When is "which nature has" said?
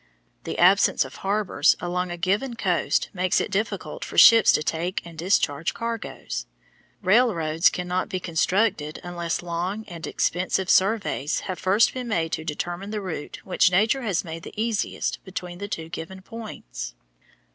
13.43-14.23